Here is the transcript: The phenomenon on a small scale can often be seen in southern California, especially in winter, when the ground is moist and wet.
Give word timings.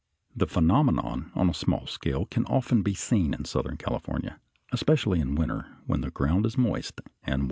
The 0.35 0.47
phenomenon 0.47 1.31
on 1.35 1.47
a 1.47 1.53
small 1.53 1.85
scale 1.85 2.25
can 2.25 2.43
often 2.47 2.81
be 2.81 2.95
seen 2.95 3.35
in 3.35 3.45
southern 3.45 3.77
California, 3.77 4.39
especially 4.71 5.19
in 5.19 5.35
winter, 5.35 5.77
when 5.85 6.01
the 6.01 6.09
ground 6.09 6.47
is 6.47 6.57
moist 6.57 7.01
and 7.23 7.33
wet. 7.33 7.39